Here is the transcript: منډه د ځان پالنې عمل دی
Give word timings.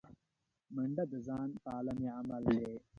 منډه 0.73 1.03
د 1.11 1.13
ځان 1.27 1.49
پالنې 1.65 2.07
عمل 2.17 2.43
دی 2.55 2.71